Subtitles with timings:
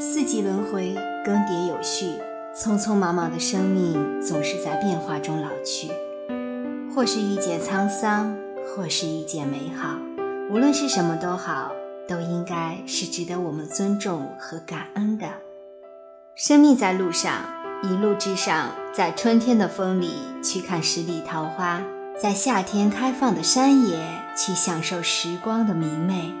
[0.00, 2.12] 四季轮回，更迭有序，
[2.54, 5.90] 匆匆忙忙的生命总是在变化中老去。
[6.94, 8.36] 或是遇见沧桑，
[8.68, 9.98] 或是遇见美好，
[10.50, 11.72] 无论是什么都好，
[12.06, 15.26] 都应该是值得我们尊重和感恩的。
[16.36, 17.32] 生命在路上，
[17.82, 21.82] 一路之上，在春天的风里去看十里桃花，
[22.22, 24.00] 在夏天开放的山野
[24.36, 26.32] 去享受时光的明媚。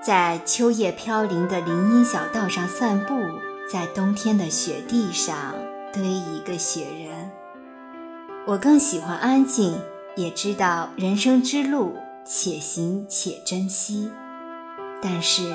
[0.00, 3.14] 在秋叶飘零的林荫小道上散步，
[3.70, 5.54] 在冬天的雪地上
[5.92, 7.30] 堆一个雪人。
[8.46, 9.76] 我更喜欢安静，
[10.16, 14.08] 也知道人生之路且行且珍惜，
[15.02, 15.52] 但是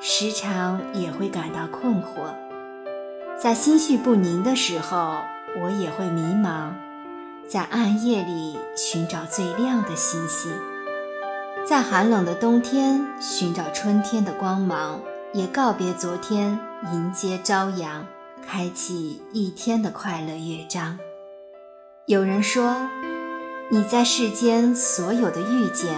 [0.00, 2.32] 时常也会感到困惑。
[3.36, 5.16] 在心绪不宁的时候，
[5.60, 6.70] 我也会迷茫，
[7.48, 10.52] 在暗夜里寻找最亮的星星。
[11.64, 15.00] 在寒冷的冬天寻找春天的光芒，
[15.32, 16.58] 也告别昨天，
[16.92, 18.04] 迎接朝阳，
[18.44, 20.98] 开启一天的快乐乐章。
[22.06, 22.74] 有人说，
[23.70, 25.94] 你在世间所有的遇见，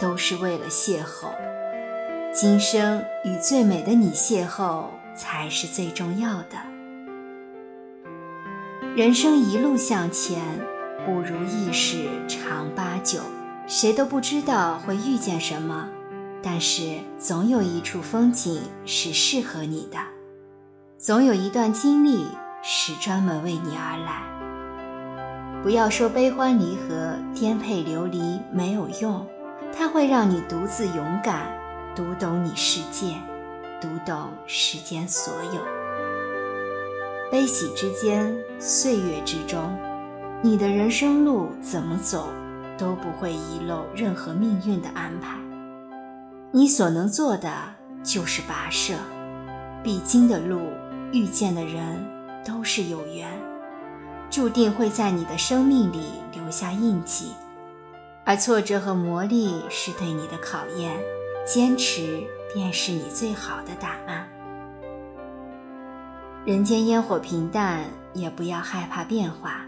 [0.00, 1.28] 都是为了邂逅。
[2.32, 6.56] 今生与最美的你邂逅，才是最重要的。
[8.96, 10.40] 人生一路向前，
[11.04, 13.20] 不如意事常八九。
[13.68, 15.88] 谁都不知道会遇见什么，
[16.40, 19.98] 但是总有一处风景是适合你的，
[20.98, 22.28] 总有一段经历
[22.62, 24.22] 是专门为你而来。
[25.64, 29.26] 不要说悲欢离合、颠沛流离没有用，
[29.76, 31.52] 它会让你独自勇敢，
[31.96, 33.16] 读懂你世界，
[33.80, 35.60] 读懂世间所有。
[37.32, 39.76] 悲喜之间，岁月之中，
[40.40, 42.28] 你的人生路怎么走？
[42.78, 45.36] 都不会遗漏任何命运的安排。
[46.52, 47.52] 你所能做的
[48.02, 48.94] 就是跋涉，
[49.82, 50.60] 必经的路，
[51.12, 52.04] 遇见的人
[52.44, 53.28] 都是有缘，
[54.30, 57.32] 注定会在你的生命里留下印记。
[58.24, 60.96] 而挫折和磨砺是对你的考验，
[61.44, 62.22] 坚持
[62.54, 64.26] 便是你最好的答案。
[66.44, 69.65] 人间烟火平淡，也不要害怕变化。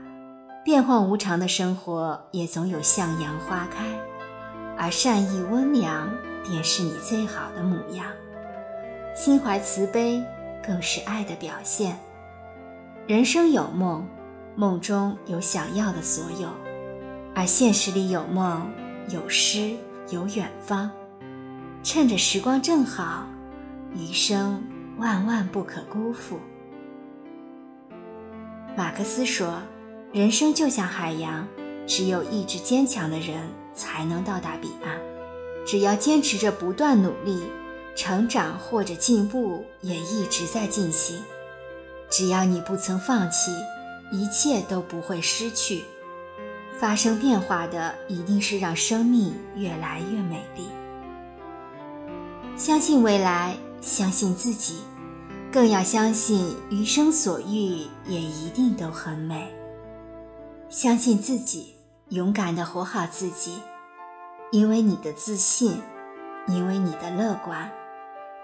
[0.69, 3.87] 变幻无常的生活，也总有向阳花开，
[4.77, 6.11] 而善意温良
[6.45, 8.05] 便是你最好的模样。
[9.17, 10.23] 心怀慈悲，
[10.63, 11.99] 更是爱的表现。
[13.07, 14.07] 人生有梦，
[14.57, 16.51] 梦中有想要的所有，
[17.35, 18.71] 而现实里有梦，
[19.09, 19.75] 有诗，
[20.11, 20.91] 有远方。
[21.83, 23.27] 趁着时光正好，
[23.95, 24.63] 余生
[24.99, 26.39] 万万不可辜负。
[28.77, 29.55] 马克思说。
[30.11, 31.47] 人生就像海洋，
[31.87, 33.37] 只有意志坚强的人
[33.75, 34.99] 才能到达彼岸。
[35.67, 37.43] 只要坚持着不断努力，
[37.95, 41.23] 成长或者进步也一直在进行。
[42.09, 43.51] 只要你不曾放弃，
[44.11, 45.85] 一切都不会失去。
[46.79, 50.63] 发生变化的一定是让生命越来越美丽。
[52.57, 54.77] 相信未来，相信自己，
[55.53, 59.53] 更要相信余生所遇也一定都很美。
[60.79, 61.75] 相信自己，
[62.11, 63.61] 勇敢地活好自己，
[64.53, 65.83] 因为你的自信，
[66.47, 67.73] 因为你的乐观，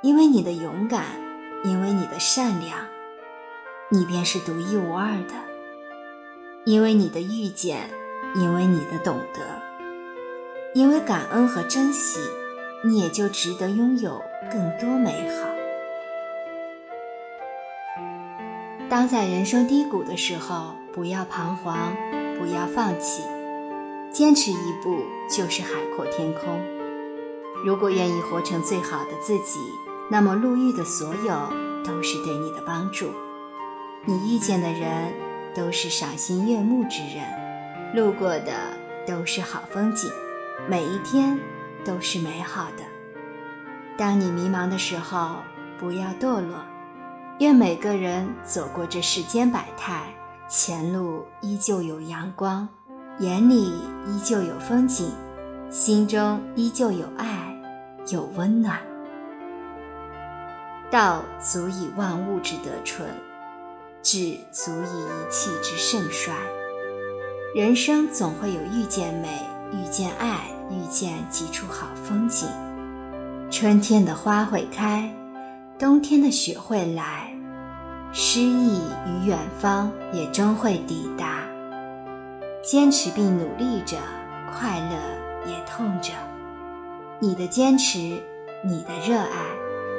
[0.03, 1.05] 因为你的勇敢，
[1.63, 2.77] 因为你的善良，
[3.89, 5.35] 你便是独一无二的。
[6.65, 7.89] 因为你的遇见，
[8.35, 9.41] 因为你的懂得，
[10.75, 12.19] 因为感恩和珍惜，
[12.83, 14.21] 你也就值得拥有
[14.51, 15.49] 更多美好。
[18.91, 21.97] 当在人生低谷的时候，不要彷徨，
[22.39, 23.23] 不要放弃，
[24.11, 26.61] 坚持一步就是海阔天空。
[27.65, 29.59] 如果愿意活成最好的自己，
[30.11, 31.53] 那么路遇的所有
[31.85, 33.11] 都是对你的帮助。
[34.05, 35.13] 你遇见的人
[35.55, 37.25] 都是赏心悦目之人，
[37.95, 38.53] 路过的
[39.07, 40.11] 都是好风景，
[40.69, 41.39] 每一天
[41.85, 42.85] 都是美好的。
[43.97, 45.37] 当你迷茫的时候，
[45.79, 46.59] 不要堕落。
[47.41, 50.03] 愿每个人走过这世间百态，
[50.57, 52.69] 前路依旧有阳光，
[53.19, 53.73] 眼里
[54.07, 55.11] 依旧有风景，
[55.69, 57.53] 心中依旧有爱，
[58.13, 58.79] 有温暖。
[60.93, 63.05] 道足以万物之得纯，
[64.01, 66.33] 志足以一气之盛衰。
[67.53, 69.41] 人生总会有遇见美、
[69.73, 72.49] 遇见爱、遇见几处好风景。
[73.51, 75.13] 春天的花会开。
[75.77, 77.34] 冬天的雪会来，
[78.17, 81.41] 诗意与远方也终会抵达。
[82.63, 83.97] 坚持并努力着
[84.53, 86.13] 快乐也痛着。
[87.19, 87.99] 你的坚持
[88.63, 89.47] 你的热爱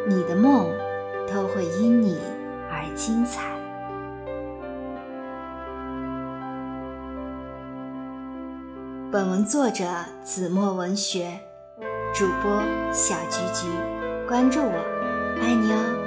[0.08, 0.70] 你的梦
[1.28, 2.18] 都会因你
[2.72, 3.44] 而精彩。
[9.12, 9.86] 本文作者
[10.24, 11.38] 子墨文学
[12.14, 12.62] 主播
[12.94, 13.68] 小菊菊
[14.26, 16.05] 关注我爱你哦。